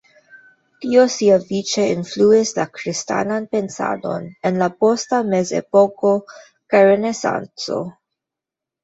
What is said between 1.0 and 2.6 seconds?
siavice influis